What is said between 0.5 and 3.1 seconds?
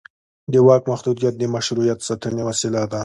د واک محدودیت د مشروعیت ساتنې وسیله ده